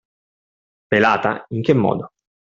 [0.87, 2.13] Pelata, in che modo?